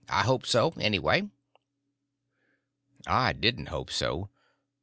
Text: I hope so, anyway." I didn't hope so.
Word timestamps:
I 0.09 0.23
hope 0.23 0.47
so, 0.47 0.73
anyway." 0.79 1.29
I 3.05 3.33
didn't 3.33 3.67
hope 3.67 3.91
so. 3.91 4.31